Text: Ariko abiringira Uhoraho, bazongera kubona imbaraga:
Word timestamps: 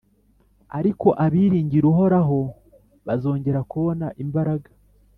Ariko 0.77 1.07
abiringira 1.25 1.85
Uhoraho, 1.91 2.39
bazongera 3.05 3.59
kubona 3.71 4.07
imbaraga: 4.23 4.69